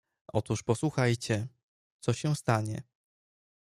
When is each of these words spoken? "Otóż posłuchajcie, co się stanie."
"Otóż 0.33 0.63
posłuchajcie, 0.63 1.47
co 1.99 2.13
się 2.13 2.35
stanie." 2.35 2.83